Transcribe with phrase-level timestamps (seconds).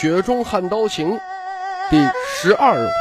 [0.00, 1.10] 雪中悍刀行》
[1.90, 2.92] 第十二回，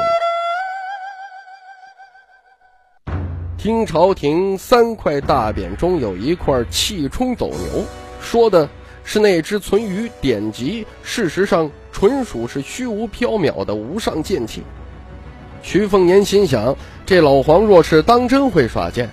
[3.55, 7.85] 听朝廷三块大匾中有一块气冲斗牛，
[8.19, 8.67] 说的
[9.03, 14.63] 是那只存于典籍，事实上纯属是虚无缥缈的无上剑气。
[15.61, 16.75] 徐凤年心想，
[17.05, 19.07] 这老黄若是当真会耍剑，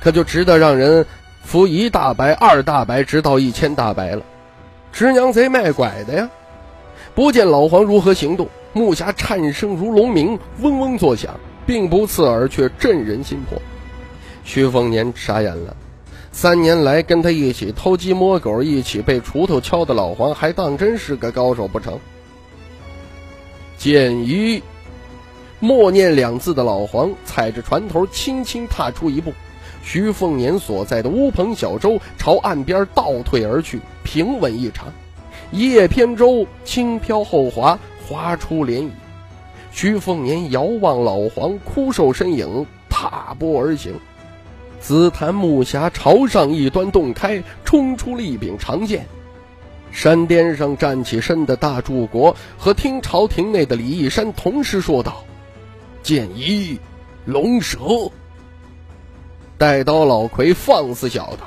[0.00, 1.06] 可就值得让人
[1.44, 4.24] 付一大白、二大白，直到一千大白了。
[4.90, 6.28] 直娘贼卖拐的呀！
[7.18, 11.34] 不见老黄如何行动，木匣颤声如龙鸣，嗡嗡作响，
[11.66, 13.60] 并不刺耳，却震人心魄。
[14.44, 15.76] 徐凤年傻眼了。
[16.30, 21.98] 三年来跟他一起偷鸡摸狗、一起被锄头敲的老黄，还当真是个高手不成？
[23.76, 24.62] 剑一，
[25.58, 29.32] 默念两字的老黄踩着船头，轻轻踏出一步。
[29.82, 34.86] 徐凤年所在的乌篷小舟朝岸边倒退而去，平稳异常。
[35.50, 38.90] 一叶扁舟轻飘后滑，划出涟漪。
[39.72, 43.94] 徐凤年遥望老黄枯瘦身影，踏波而行。
[44.80, 49.06] 紫檀木匣朝上一端洞开，冲出了一柄长剑。
[49.90, 55.24] 山巅上站起身的大柱国和听朝廷内的李义山同时说道
[56.02, 56.78] ：“剑一，
[57.24, 57.78] 龙蛇。”
[59.56, 61.46] 带刀老魁放肆笑道：“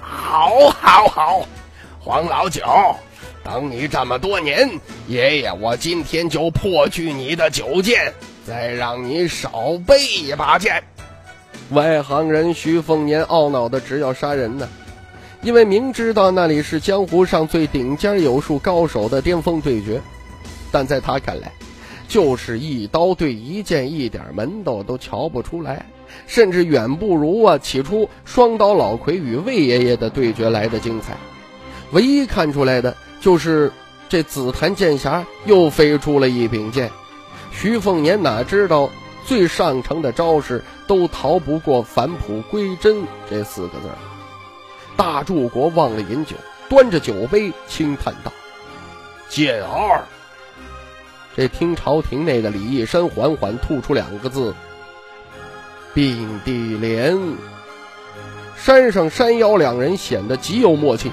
[0.00, 1.46] 好，好，好，
[1.98, 2.62] 黄老九。”
[3.44, 8.14] 等你这么多年，爷爷我今天就破去你的九剑，
[8.46, 10.82] 再让你少背一把剑。
[11.70, 14.66] 外行人徐凤年懊恼的直要杀人呢，
[15.42, 20.00] 因为明知道那里是江湖上最顶尖有术高手的巅峰对决，
[20.72, 21.52] 但在他看来，
[22.08, 25.84] 就是一刀对一剑，一点门道都瞧不出来，
[26.26, 31.14] 甚至远不如啊起初双刀老魁与魏爷爷的对决来的精彩。
[31.92, 32.96] 唯一看出来的。
[33.24, 33.72] 就是
[34.06, 36.90] 这紫檀剑匣又飞出了一柄剑，
[37.50, 38.90] 徐凤年哪知道
[39.24, 43.88] 最上乘的招式都逃不过返璞归真这四个字。
[44.94, 46.36] 大柱国忘了饮酒，
[46.68, 48.30] 端着酒杯轻叹道
[49.30, 50.04] ：“剑二。”
[51.34, 54.54] 这听朝廷内的李义山缓缓吐出两个字
[55.94, 57.18] ：“并蒂莲。”
[58.54, 61.10] 山上山腰两人显得极有默契。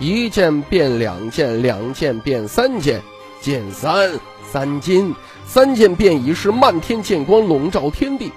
[0.00, 3.02] 一剑变两剑，两剑变三剑，
[3.40, 4.12] 剑三
[4.48, 5.14] 三金，
[5.44, 8.30] 三剑变已是漫天剑光笼罩天地。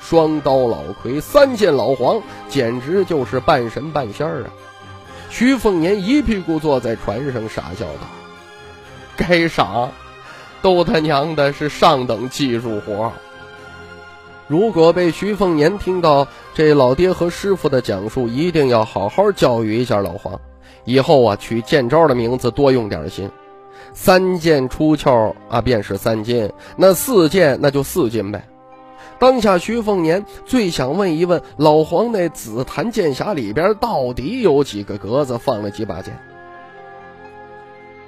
[0.00, 4.50] 双刀老魁，三剑老黄，简直就是半神半仙儿啊！
[5.30, 8.06] 徐凤年一屁股坐在船上，傻笑道
[9.16, 9.88] ：“该傻，
[10.62, 13.10] 都他娘的是上等技术活。
[14.46, 20.38] 如果被徐凤年听到这老爹和师傅的讲述，一定要好好教育一下老黄。”
[20.84, 23.30] 以后啊，取剑招的名字多用点心。
[23.92, 28.44] 三剑出鞘啊，便是三金；那四剑那就四金呗。
[29.18, 36.18] 当下徐凤年最想问一问老黄，那紫檀剑匣里边到底有几个格子，放了几把剑？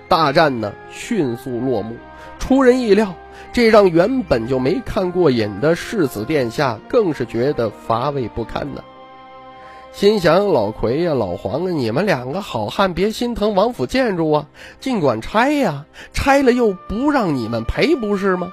[0.09, 1.97] 大战呢，迅速落幕。
[2.39, 3.15] 出人意料，
[3.53, 8.83] 这让原本就没看过瘾的世子殿下更是觉得乏味不堪呢。
[9.97, 14.47] 心想老奎呀，老黄啊，你们两个好汉别心疼王府建筑啊，
[14.79, 18.53] 尽管拆呀，拆了又不让你们赔，不是吗？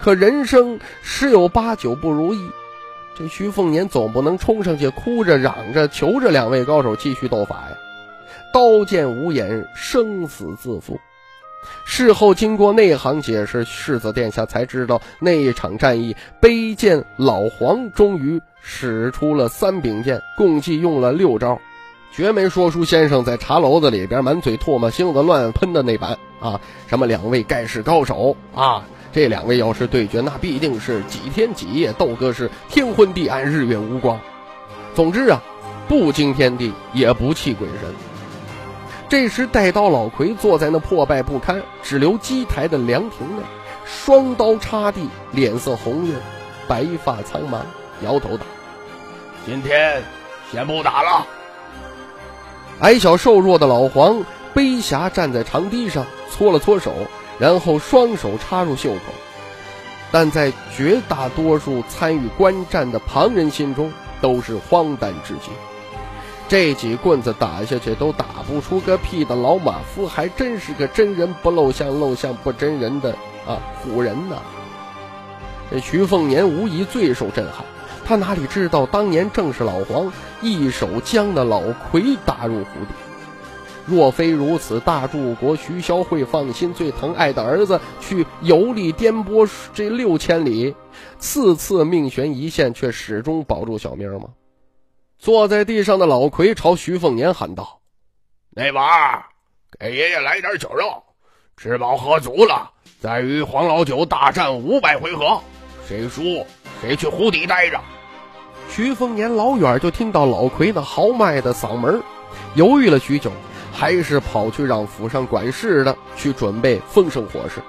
[0.00, 2.40] 可人生十有八九不如意，
[3.18, 7.76] 这徐凤年总不能冲上去哭着嚷着求着两位高手继续斗法呀。
[8.50, 10.98] 刀剑无眼，生死自负。
[11.84, 18.40] 事后经过内行解释，世子殿下才知道那一场战役，卑贱老黄终于。
[18.68, 21.60] 使出了三柄剑，共计用了六招，
[22.10, 26.60] 绝没说书先生在茶楼子里边满嘴唾沫星子乱喷的那版啊！
[26.88, 28.82] 什么两位盖世高手啊？
[29.12, 34.18] 这两位要是对决，那必定是几天几夜斗个是天昏地暗、日月无光。
[34.96, 35.40] 总之啊，
[35.86, 37.94] 不惊天地，也不气鬼神。
[39.08, 43.42] 这时，带刀老魁坐在那破败不堪、只留机台的凉亭内，
[43.84, 46.12] 双刀插地，脸色红润，
[46.66, 47.60] 白发苍茫，
[48.02, 48.44] 摇头道。
[49.46, 50.02] 今天
[50.50, 51.24] 先不打了。
[52.80, 56.92] 矮小瘦弱的老黄背匣站在长堤上，搓了搓手，
[57.38, 59.14] 然后双手插入袖口。
[60.10, 65.50] 但在绝大多数参与观战的旁人心中，都是荒诞至极。
[66.48, 73.10] 这几棍子打下去都打不出个屁的老马夫，还真是个真人不露相，露相不真人的
[73.44, 74.36] 啊唬人呢！
[75.68, 77.64] 这徐凤年无疑最受震撼，
[78.04, 82.94] 他哪里知道当年正是老黄一手将那老魁打入湖底。
[83.84, 90.76] 若非如此，大柱国徐骁会放心最疼爱的儿子去游历颠簸这六千里，
[91.18, 94.28] 次次命悬一线，却始终保住小命吗？
[95.26, 97.80] 坐在地上的老魁朝徐凤年喊道
[98.54, 99.26] ：“那娃，
[99.76, 101.02] 给爷爷来点酒肉，
[101.56, 102.70] 吃饱喝足了，
[103.00, 105.40] 再与黄老九大战五百回合，
[105.84, 106.46] 谁输
[106.80, 107.80] 谁去湖底待着。”
[108.70, 112.00] 徐凤年老远就听到老魁那豪迈的嗓门，
[112.54, 113.32] 犹豫了许久，
[113.72, 117.60] 还是跑去让府上管事的去准备丰盛伙食，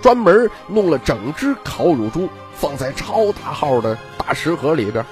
[0.00, 5.04] 专门弄了整只烤乳猪放在超大号的大食盒里边。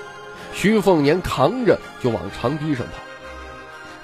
[0.61, 2.95] 徐凤年扛着就往长堤上跑，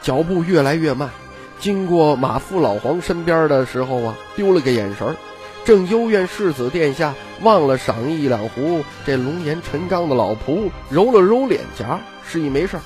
[0.01, 1.11] 脚步越来越慢。
[1.59, 5.17] 经过马夫老黄身边的时候啊，丢了个眼神儿
[5.65, 7.13] 正幽怨世子殿下
[7.43, 12.79] 忘了赏一两壶这龙颜陈刚的老仆，揉了揉脸颊，示意没事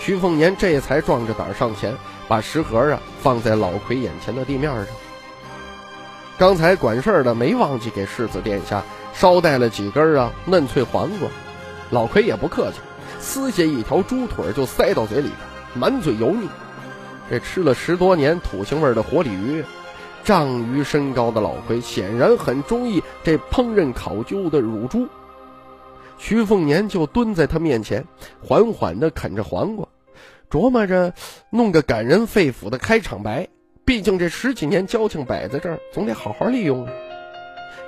[0.00, 1.94] 徐凤年这才壮着胆上前，
[2.26, 4.86] 把食盒啊放在老魁眼前的地面上。
[6.38, 8.82] 刚才管事的没忘记给世子殿下
[9.12, 11.28] 捎带了几根啊嫩脆黄瓜。
[11.90, 12.78] 老奎也不客气，
[13.18, 15.38] 撕下一条猪腿就塞到嘴里边，
[15.74, 16.48] 满嘴油腻。
[17.30, 19.64] 这吃了十多年土腥味的活鲤鱼，
[20.24, 25.06] 丈余身高的老奎显然很中意这烹饪考究的乳猪。
[26.18, 28.04] 徐凤年就蹲在他面前，
[28.42, 29.86] 缓缓地啃着黄瓜，
[30.50, 31.14] 琢磨着
[31.50, 33.48] 弄个感人肺腑的开场白。
[33.84, 36.92] 毕竟这十几年交情摆在这儿，总得好好利用啊。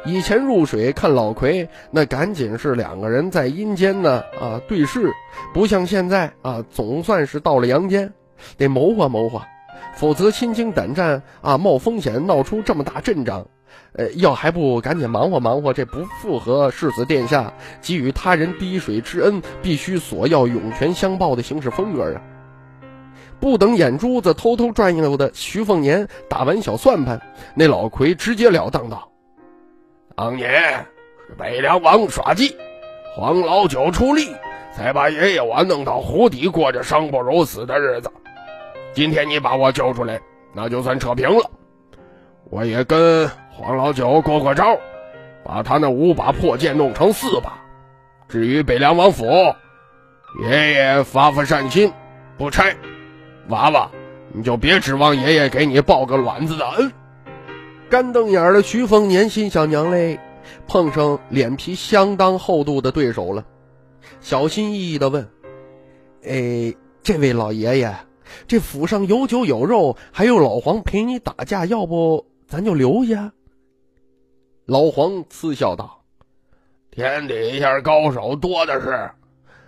[0.06, 5.12] 以前入水看老魁，那赶紧是两个人在阴间呢啊对视，
[5.52, 8.14] 不像现在啊，总算是到了阳间，
[8.56, 9.46] 得谋划谋划，
[9.94, 13.46] 否则心惊胆战啊，冒风险闹出这么大阵仗，
[13.92, 17.52] 呃，要还不赶紧忙活忙活，这不符合世子殿下
[17.82, 22.22] 给予他人滴水之恩必须索要涌泉相报的行事风格啊！
[23.38, 27.20] 不等眼珠子偷偷转悠的徐凤年打完小算盘，
[27.54, 29.09] 那老魁直截了当道。
[30.20, 30.52] 当年
[31.26, 32.54] 是北凉王耍计，
[33.16, 34.36] 黄老九出力，
[34.70, 38.12] 才把爷爷我弄到湖底，过着生不如死的日子。
[38.92, 40.20] 今天你把我救出来，
[40.52, 41.50] 那就算扯平了。
[42.50, 44.76] 我也跟黄老九过过招，
[45.42, 47.54] 把他那五把破剑弄成四把。
[48.28, 49.24] 至于北凉王府，
[50.42, 51.90] 爷爷发发善心，
[52.36, 52.76] 不拆。
[53.48, 53.90] 娃娃，
[54.34, 56.92] 你就别指望爷爷给你报个卵子的恩。
[57.90, 60.20] 干瞪眼的徐凤年心想：娘嘞，
[60.68, 63.44] 碰上脸皮相当厚度的对手了。
[64.20, 65.28] 小心翼翼地问
[66.24, 66.72] ：“哎，
[67.02, 67.92] 这位老爷爷，
[68.46, 73.32] 这府上有酒有肉，还有老黄陪你打架，要不咱就留下？”
[74.66, 76.04] 老黄嗤笑道
[76.92, 79.10] ：“天底下高手多的是，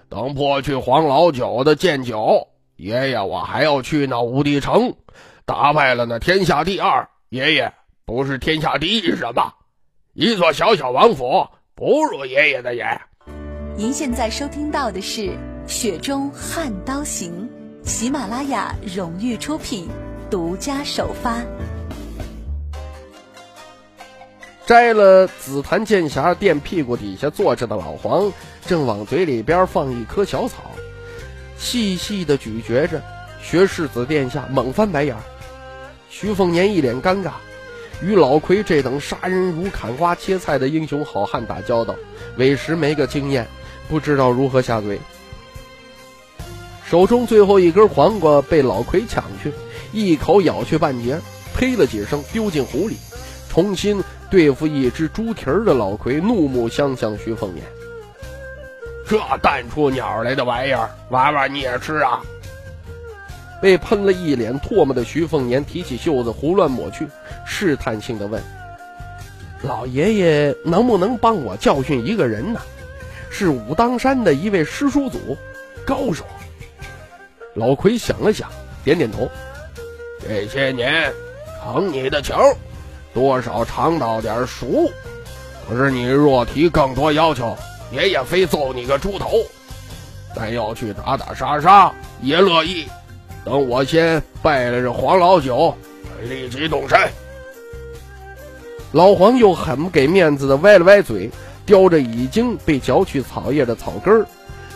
[0.09, 2.47] 等破去黄老九的剑酒，
[2.77, 4.95] 爷爷我还要去那武帝城，
[5.45, 7.75] 打败了那天下第二爷爷。”
[8.05, 9.53] 不是天下第一是什么？
[10.15, 13.01] 一座小小王府不如爷爷的眼。
[13.77, 15.21] 您现在收听到的是
[15.69, 17.49] 《雪中悍刀行》，
[17.89, 19.89] 喜马拉雅荣誉出品，
[20.29, 21.43] 独家首发。
[24.67, 28.33] 摘了紫檀剑匣垫屁股底下坐着的老黄，
[28.67, 30.71] 正往嘴里边放一颗小草，
[31.57, 33.01] 细细的咀嚼着。
[33.41, 35.17] 学世子殿下猛翻白眼，
[36.09, 37.33] 徐凤年一脸尴尬。
[38.03, 41.95] 与老奎这等杀人如砍瓜切菜的英雄好汉打交道，
[42.37, 43.47] 委实没个经验，
[43.89, 44.99] 不知道如何下嘴。
[46.85, 49.53] 手中最后一根黄瓜被老奎抢去，
[49.93, 51.19] 一口咬去半截，
[51.57, 52.97] 呸了几声，丢进湖里。
[53.49, 57.65] 重新对付一只猪蹄儿的老奎怒目相向徐凤年
[59.07, 62.23] ：“这淡出鸟来的玩意儿，娃娃你也吃啊？”
[63.63, 67.07] 被喷了一脸唾沫的徐凤年提起袖子胡乱抹去，
[67.47, 68.43] 试探性的问
[69.63, 72.61] ：“老爷爷能不能帮我教训一个人呢？
[73.31, 75.39] 是武当山的一位师叔祖，
[75.87, 76.25] 高手。”
[77.55, 78.51] 老魁想了想，
[78.83, 79.31] 点点头
[80.27, 81.13] ：“这些年
[81.63, 82.35] 承你的情，
[83.15, 84.91] 多少尝到点熟。
[85.69, 87.57] 可是你若提更多要求，
[87.93, 89.39] 爷爷非揍你个猪头。
[90.35, 91.93] 咱要去打打杀杀，
[92.23, 92.87] 爷乐意。”
[93.45, 95.75] 等我先拜了这黄老九，
[96.23, 96.99] 立即动身。
[98.93, 101.31] 老黄又很不给面子的歪了歪嘴，
[101.65, 104.27] 叼着已经被嚼去草叶的草根儿，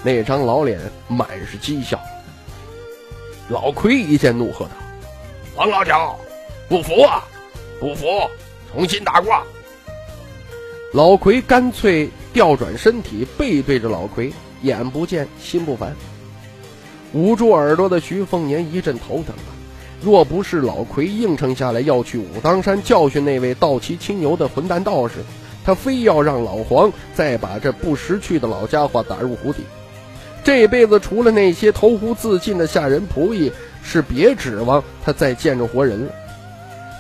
[0.03, 2.01] 那张老脸满是讥笑。
[3.49, 4.73] 老奎一见，怒喝道
[5.55, 5.93] ：“黄老九，
[6.69, 7.25] 不服啊！
[7.79, 8.07] 不服，
[8.73, 9.45] 重新打卦！”
[10.93, 14.33] 老奎干脆调转身体，背对着老奎，
[14.63, 15.95] 眼不见心不烦。
[17.13, 19.51] 捂住耳朵的徐凤年一阵头疼啊！
[20.03, 25.15] 若不是老奎应承下来要去武当山教训那位道奇青牛的混蛋道士，
[25.65, 29.63] 他非要让老黄再把这不识趣的老家伙打入湖底。
[30.45, 33.51] 这辈子除了那些投湖自尽的下人仆役，
[33.83, 36.13] 是别指望他再见着活人了。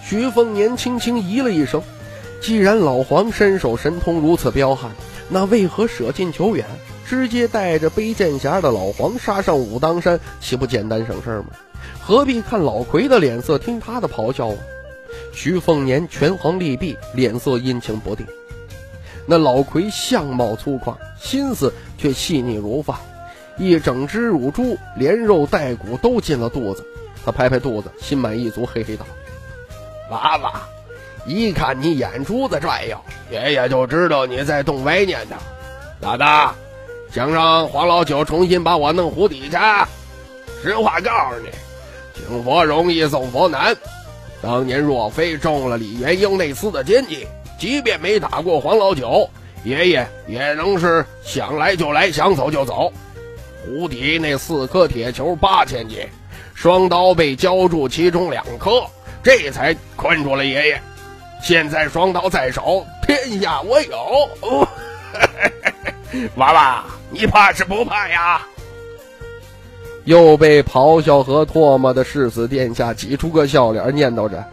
[0.02, 1.82] 徐凤年轻轻咦了一声，
[2.40, 4.90] 既然老黄身手神通如此彪悍，
[5.28, 6.64] 那为何舍近求远，
[7.08, 11.48] 直接带着背剑侠的老黄杀上武当山，岂不简单省事儿吗？
[12.00, 14.56] 何必看老奎的脸色，听他的咆哮啊？
[15.32, 18.26] 徐凤年拳皇利臂，脸色阴晴不定。
[19.26, 23.00] 那老奎相貌粗犷，心思却细腻如发，
[23.56, 26.84] 一整只乳猪连肉带骨都进了肚子。
[27.24, 29.04] 他拍拍肚子，心满意足，嘿嘿道
[30.10, 30.62] ：“娃娃，
[31.26, 32.98] 一看你眼珠子转悠，
[33.30, 35.36] 爷爷就知道你在动歪念头。
[36.00, 36.65] 咋的？
[37.16, 39.56] 想让黄老九重新把我弄湖底去？
[40.62, 41.48] 实话告诉你。”
[42.14, 43.74] 请佛容易送佛难。
[44.42, 47.26] 当年若非中了李元英那厮的奸计，
[47.58, 49.26] 即便没打过黄老九，
[49.64, 52.92] 爷爷也能是想来就来，想走就走。
[53.64, 56.06] 湖底那四颗铁球八千斤，
[56.54, 58.84] 双刀被浇住其中两颗，
[59.22, 60.82] 这才困住了爷爷。
[61.42, 64.68] 现在双刀在手，天下我有。
[66.36, 68.40] 娃娃，你怕是不怕呀？
[70.04, 74.44] 又被咆哮和唾沫的世子殿下挤出个笑脸，念叨着：“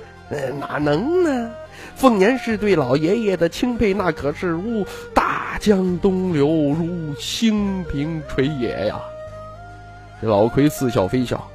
[0.59, 1.51] 哪能呢？
[1.95, 4.83] 凤年是对老爷爷的钦佩，那可是如
[5.13, 8.99] 大江东流，如星平垂野呀。”
[10.19, 11.47] 这老奎似笑非笑：“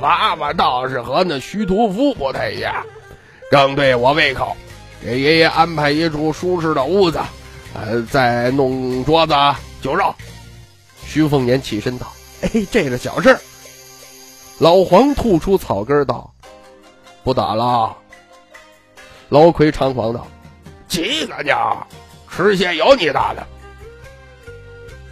[0.00, 2.74] 娃娃倒是和那徐屠夫不太一样，
[3.50, 4.56] 更对我胃口。
[5.02, 7.20] 给爷爷安排一处舒适的屋子，
[7.74, 9.34] 呃，再弄桌子
[9.86, 10.12] 酒肉。”
[11.06, 12.12] 徐凤年起身道。
[12.42, 13.38] 哎，这个小事。
[14.58, 16.34] 老黄吐出草根道
[17.22, 17.96] ：“不打了。”
[19.30, 20.26] 老奎猖狂道
[20.88, 21.54] ：“几个呢？
[22.30, 23.46] 吃些有你打的。”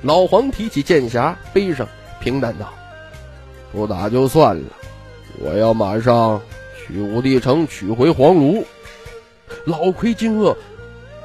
[0.02, 1.86] 老黄提起剑匣，背上
[2.20, 2.72] 平淡道
[3.72, 4.68] ：“不打就算了，
[5.40, 6.40] 我要马上
[6.86, 8.66] 去武帝城取回黄炉。”
[9.64, 10.54] 老奎惊愕：“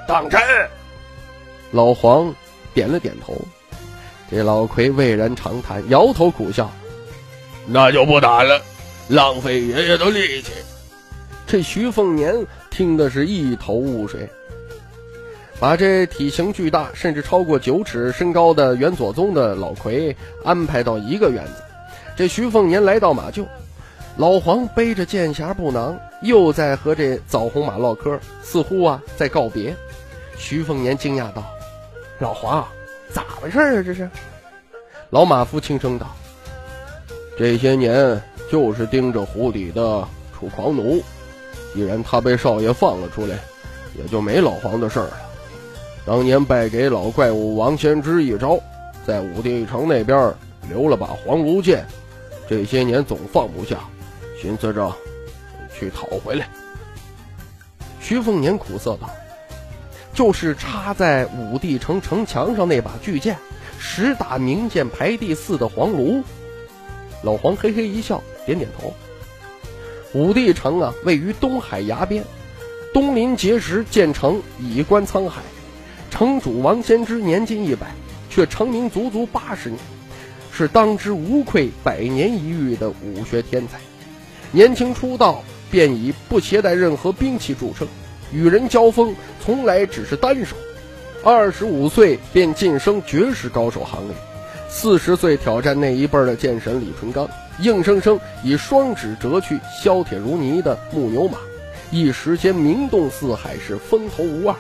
[0.08, 0.40] 当真？”
[1.72, 2.34] 老黄
[2.74, 3.36] 点了点头。
[4.30, 6.72] 这老奎蔚然长叹，摇头苦笑
[7.66, 8.62] ：“那就不打了，
[9.08, 10.52] 浪费爷爷的力气。”
[11.48, 12.36] 这徐凤年
[12.70, 14.30] 听的是一头雾水，
[15.60, 21.54] 把这体型巨大，甚至超过九尺身高的元左宗的老奎安排到一个院子。
[22.16, 23.48] 这徐凤年来到马厩，
[24.18, 29.76] 老黄背着剑匣布囊，又在和这枣红马唠嗑，似乎啊在告别。
[30.38, 31.44] 徐凤年惊讶道
[32.20, 32.66] ：“老黄。”
[33.12, 33.82] 咋回事啊？
[33.82, 34.08] 这是，
[35.10, 36.06] 老马夫轻声道
[37.36, 38.22] ：“这些年
[38.52, 40.08] 就是盯着湖底的
[40.38, 41.02] 楚狂奴，
[41.74, 43.36] 既然他被少爷放了出来，
[43.98, 45.18] 也就没老黄的事儿了。
[46.06, 48.60] 当年败给老怪物王先知一招，
[49.08, 50.32] 在武帝城那边
[50.70, 51.84] 留了把黄芦剑，
[52.48, 53.78] 这些年总放不下，
[54.40, 54.94] 寻思着
[55.74, 56.48] 去讨回来。”
[58.00, 59.10] 徐凤年苦涩道。
[60.14, 63.38] 就是插在武帝城城墙上那把巨剑，
[63.80, 66.24] 十大名剑排第四的黄炉。
[67.24, 68.94] 老黄嘿嘿一笑，点点头。
[70.14, 72.24] 武帝城啊，位于东海崖边，
[72.94, 75.42] 东临碣石，建成以观沧海。
[76.10, 77.92] 城主王先知年近一百，
[78.30, 79.80] 却成名足足八十年，
[80.52, 83.80] 是当之无愧百年一遇的武学天才。
[84.52, 87.88] 年轻出道便以不携带任何兵器著称。
[88.32, 90.56] 与人交锋从来只是单手，
[91.24, 94.16] 二十五岁便晋升绝世高手行列，
[94.70, 97.28] 四十岁挑战那一辈的剑神李淳罡，
[97.60, 101.38] 硬生生以双指折去削铁如泥的木牛马，
[101.92, 104.56] 一时间名动四海，是风头无二。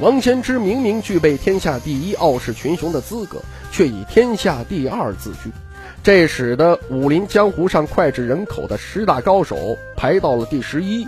[0.00, 3.40] 王仙芝明明具备天下第一傲视群雄的资格，
[3.72, 5.50] 却以天下第二自居，
[6.04, 11.06] 这使得武林江湖上脍炙人口的十大高手排到了第十一。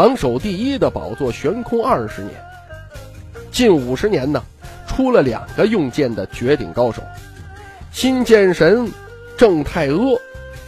[0.00, 2.32] 榜首第一的宝座悬空二十年，
[3.52, 4.42] 近五十年呢，
[4.88, 7.02] 出了两个用剑的绝顶高手。
[7.92, 8.90] 新剑神
[9.36, 10.18] 郑太阿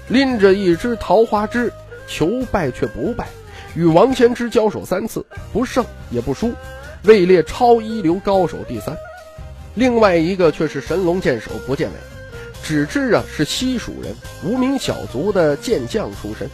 [0.09, 1.73] 拎着一支桃花枝，
[2.07, 3.27] 求败却不败，
[3.75, 6.53] 与王仙芝交手三次，不胜也不输，
[7.05, 8.95] 位列超一流高手第三。
[9.77, 11.95] 另外一个却是神龙剑手不见尾，
[12.63, 16.47] 只知啊是西蜀人，无名小卒的剑将出身，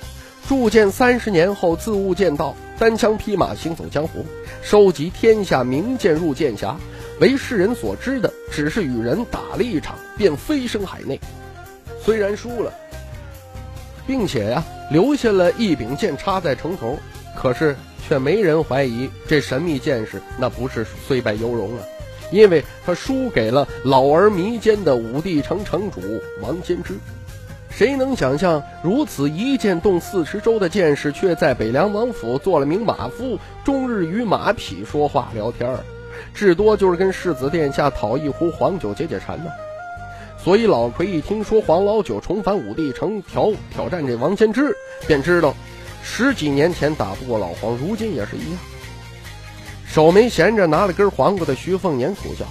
[0.48, 4.24] 铸剑三十年后自悟剑道，单枪匹马行走江湖，
[4.62, 6.74] 收集天下名剑入剑匣，
[7.20, 11.20] 为世人所知的只是与人打了一场便飞升海内，
[12.02, 12.72] 虽然输了，
[14.06, 16.98] 并且呀留下了一柄剑插在城头，
[17.36, 17.76] 可是
[18.08, 21.84] 却没人怀疑这神秘剑士那不是虽败犹荣啊。
[22.30, 26.00] 因为他输给了老而弥坚的武帝城城主
[26.40, 26.94] 王坚之，
[27.78, 35.78] 谁能想象如此一剑动四十州的剑士，却在北凉王府做了名马夫，终日与马匹说话聊天儿
[36.34, 39.50] 至多就是跟世子殿下讨一壶黄酒解解馋呢。
[40.36, 45.54] 所以老奎一听说黄老九重返武帝城挑挑战这王仙芝，便知道
[46.02, 48.58] 十几年前打不过老黄，如今也是一样。
[49.86, 52.44] 手没闲着，拿了根黄瓜的徐凤年苦笑：“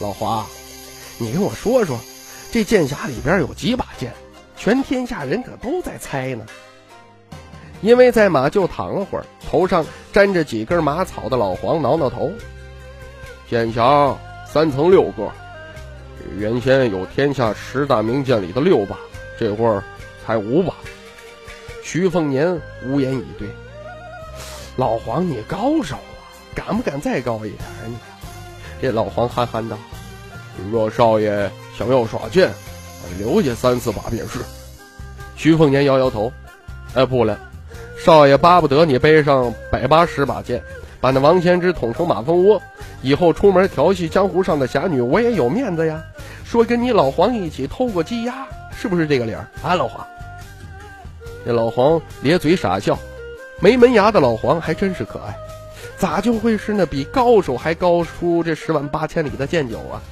[0.00, 0.46] 老黄，
[1.18, 1.98] 你跟我说说，
[2.50, 3.87] 这剑匣里边有几把？
[4.58, 6.44] 全天下人可都在猜呢。”
[7.80, 12.32] 因为在马厩躺了会儿，头上沾着几根马草的老黄挠挠头
[13.48, 15.30] ：“剑匣三层六个，
[16.36, 18.96] 原先有天下十大名剑里的六把，
[19.38, 19.82] 这会儿
[20.26, 20.74] 才五把。”
[21.84, 23.48] 徐凤年无言以对
[24.76, 26.18] ：“老黄，你高手啊。”
[26.54, 27.60] 敢不敢再高一点？
[27.86, 27.96] 你
[28.82, 29.78] 这老黄憨憨道
[30.72, 31.48] ：“若少爷
[31.78, 32.50] 想要耍剑，
[33.18, 34.40] 留下三四把便是。”
[35.36, 36.32] 徐凤年摇摇头
[36.94, 37.38] ：“哎，不了，
[37.96, 40.62] 少爷巴不得你背上百八十把剑，
[41.00, 42.60] 把那王仙芝捅成马蜂窝，
[43.02, 46.02] 以后出门调戏江湖上的侠女，我也有面子呀。
[46.44, 49.46] 说跟你老黄一起偷过鸡鸭，是不是这个理儿？
[49.62, 50.06] 啊，老黄。”
[51.46, 52.98] 这老黄咧嘴傻笑，
[53.60, 55.36] 没门牙的老黄还真是可爱。
[55.96, 60.02] 咋就会是那比高手还高出这十万八千里的剑酒啊？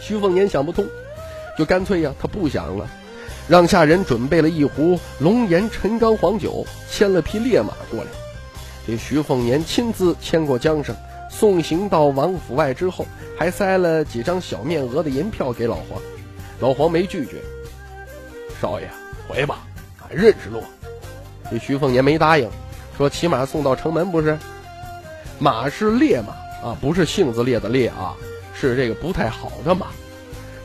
[0.00, 0.86] 徐凤年想不通，
[1.58, 2.88] 就干脆呀，他不想了，
[3.48, 8.06] 让下人准备了一壶龙岩陈缸黄酒，牵了匹烈马过来。
[8.86, 10.94] 这徐凤年亲自牵过缰绳，
[11.28, 13.04] 送行到王府外之后，
[13.36, 16.00] 还塞了几张小面额的银票给老黄。
[16.60, 17.42] 老黄没拒绝，
[18.60, 18.88] 少爷
[19.28, 19.66] 回吧，
[20.00, 20.62] 俺认识路。
[21.50, 22.48] 这徐凤年没答应。
[22.96, 24.38] 说骑马送到城门不是，
[25.40, 28.14] 马是烈马啊，不是性子烈的烈啊，
[28.54, 29.88] 是这个不太好的马。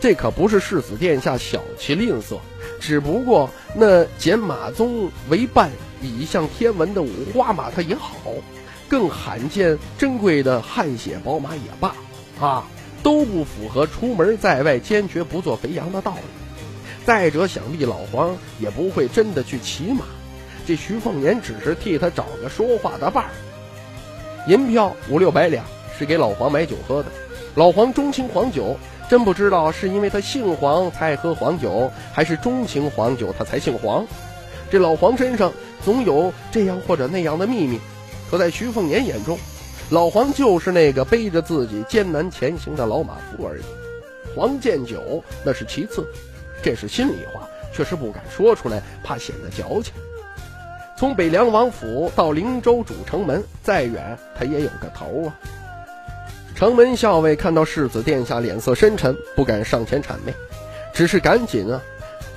[0.03, 2.37] 这可不是世子殿下小气吝啬，
[2.77, 8.17] 只不过那捡马鬃为伴以向天文的五花马它也好，
[8.89, 11.95] 更罕见珍贵的汗血宝马也罢，
[12.37, 12.67] 啊，
[13.01, 16.21] 都不符合出门在外坚决不做肥羊的道理。
[17.05, 20.03] 再者，想必老黄也不会真的去骑马。
[20.67, 23.31] 这徐凤年只是替他找个说话的伴儿，
[24.49, 25.63] 银票五六百两
[25.97, 27.09] 是给老黄买酒喝的。
[27.55, 28.75] 老黄钟情黄酒，
[29.13, 34.03] 真不知道是因为他姓黄才喝黄酒，还是钟情黄酒他才姓黄。
[34.71, 35.53] 这老黄身上
[35.85, 37.79] 总有这样或者那样的秘密，
[38.27, 39.37] 可在徐凤年眼中，
[39.91, 43.63] 老黄就是那个背着自己艰难前行的老马夫而已。
[44.35, 46.03] 黄见酒那是其次，
[46.63, 49.93] 这是心里话，却是不敢说出来，怕显得矫情。
[50.97, 55.37] 从北凉王府到灵州主城门，再远他也有个头啊。
[56.55, 60.33] 城门校尉看到世子殿下脸色深沉，不敢上前谄媚，
[60.93, 61.81] 只是赶紧啊，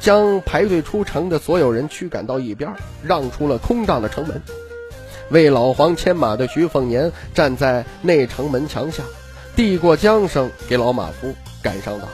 [0.01, 4.41] 将排队出城的所有人驱赶到一边，让出了空荡的城门。
[5.31, 9.03] 为老黄牵马的徐凤年站在内城门墙下，
[9.55, 12.09] 递过缰绳给老马夫，感伤道：“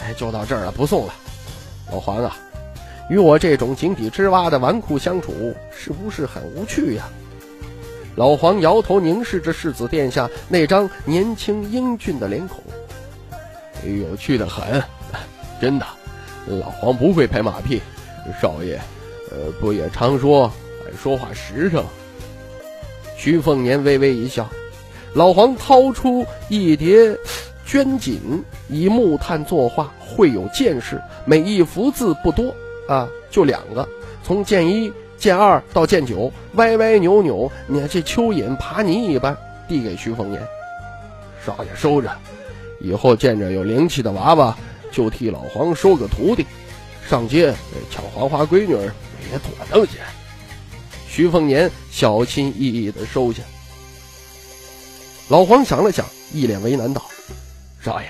[0.00, 1.14] 哎，就到这儿了，不送了，
[1.90, 2.36] 老黄啊。”
[3.10, 7.08] 与我这种井底之蛙的纨绔相处，是不是很无趣呀？
[8.14, 12.62] 老黄摇头，凝视着世子殿下那张年轻英俊的脸孔。
[13.84, 14.82] 有趣的很，
[15.60, 15.86] 真的。
[16.46, 17.80] 老黄不会拍马屁，
[18.40, 18.78] 少爷，
[19.30, 20.50] 呃，不也常说
[21.00, 21.84] 说话实诚？
[23.16, 24.48] 徐凤年微微一笑。
[25.14, 27.16] 老黄掏出一叠
[27.66, 32.54] 绢锦，以木炭作画，绘有剑士，每一幅字不多。
[32.88, 33.88] 啊，就两个，
[34.24, 39.36] 从剑一、剑二到剑九，歪歪扭扭，你看这蚯蚓爬泥一般，
[39.68, 40.42] 递给徐凤年，
[41.46, 42.10] 少爷收着，
[42.80, 44.58] 以后见着有灵气的娃娃，
[44.90, 46.44] 就替老黄收个徒弟，
[47.08, 47.54] 上街
[47.88, 49.98] 抢黄花闺女也妥当些。
[51.06, 53.44] 徐凤年小心翼翼的收下。
[55.28, 57.00] 老黄想了想，一脸为难道
[57.80, 58.08] ：“少爷，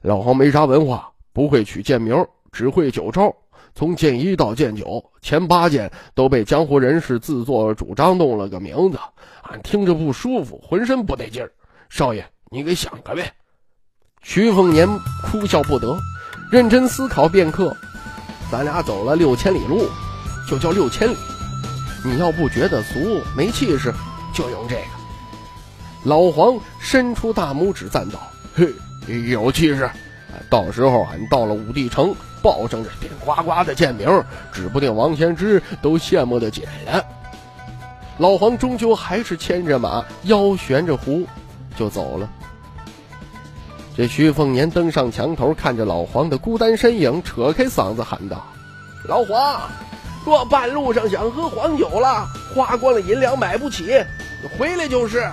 [0.00, 3.30] 老黄没啥文化，不会取剑名，只会九招。”
[3.76, 8.98] 从剑一到剑九，前八剑都被江湖人士自作主张弄了个名字，
[9.42, 11.52] 俺听着不舒服，浑身不得劲儿。
[11.90, 13.30] 少爷，你给想个呗。
[14.22, 14.88] 徐凤年
[15.22, 15.94] 哭笑不得，
[16.50, 17.76] 认真思考片刻，
[18.50, 19.86] 咱俩走了六千里路，
[20.48, 21.14] 就叫六千里。
[22.02, 22.98] 你要不觉得俗
[23.36, 23.92] 没气势，
[24.32, 24.82] 就用这个。
[26.04, 28.18] 老黄伸出大拇指赞道
[28.56, 28.72] ：“嘿，
[29.28, 29.90] 有气势！
[30.48, 34.22] 到时候俺到了武帝城。”报上这顶呱呱的剑名，
[34.52, 37.04] 指不定王先知都羡慕的紧了。
[38.18, 41.26] 老黄终究还是牵着马，腰悬着壶，
[41.76, 42.30] 就走了。
[43.96, 48.46] 这徐凤年登上墙头，看着老黄的孤单身影，扯开嗓子喊道
[49.08, 49.60] ：“老黄，
[50.24, 53.86] 若半路上想喝黄酒了，花光了银两买不起，
[54.56, 55.28] 回来就是，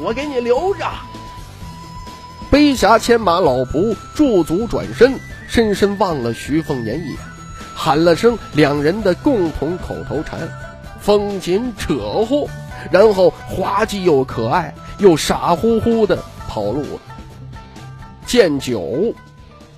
[0.00, 0.86] 我给你留着。”
[2.54, 5.18] 背侠牵马老仆驻足转身。
[5.48, 7.18] 深深望了徐凤年一眼，
[7.74, 10.38] 喊了声两人的共同口头禅
[11.02, 12.48] “风紧扯呼”，
[12.92, 16.16] 然后滑稽又可爱又傻乎乎的
[16.48, 17.00] 跑路了。
[18.24, 19.12] 剑九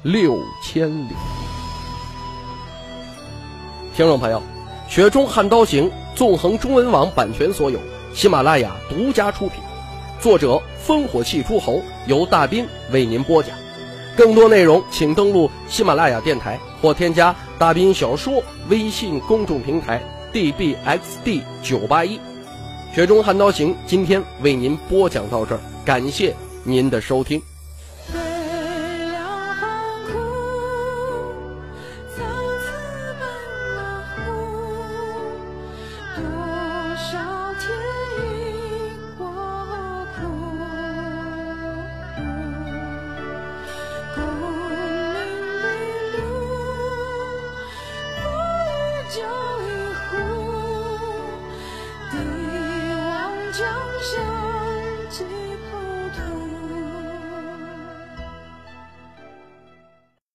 [0.03, 1.15] 六千里，
[3.97, 4.43] 听众朋友，
[4.95, 7.81] 《雪中悍刀行》纵横中文网版权所有，
[8.13, 9.63] 喜马拉雅独家出品，
[10.21, 13.57] 作者烽火戏诸侯，由大斌为您播讲。
[14.17, 20.03] 更多内容，请登录喜马拉雅电台或添加“大兵小说”微信公众平台
[20.33, 22.19] “dbxd 九八一”。
[22.95, 27.41] 雪中悍刀行，今天为您播讲到这儿，感谢您的收听。